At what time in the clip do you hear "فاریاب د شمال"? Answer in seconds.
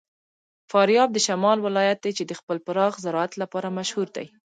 0.71-1.57